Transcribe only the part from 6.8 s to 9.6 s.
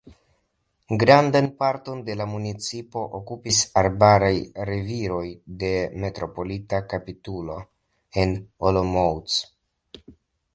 kapitulo en Olomouc.